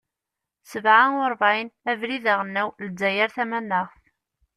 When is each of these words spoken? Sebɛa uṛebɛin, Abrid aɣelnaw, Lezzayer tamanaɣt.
Sebɛa 0.69 1.05
uṛebɛin, 1.21 1.69
Abrid 1.91 2.25
aɣelnaw, 2.33 2.69
Lezzayer 2.85 3.29
tamanaɣt. 3.35 4.03